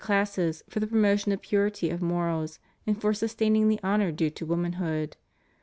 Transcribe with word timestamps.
341 0.03 0.17
classes 0.25 0.63
for 0.67 0.79
the 0.79 0.87
promotion 0.87 1.31
of 1.31 1.43
purity 1.43 1.91
of 1.91 2.01
morals 2.01 2.57
and 2.87 2.99
for 2.99 3.13
sus 3.13 3.35
taining 3.35 3.69
the 3.69 3.79
honor 3.83 4.11
due 4.11 4.31
to 4.31 4.47
womanhood. 4.47 5.15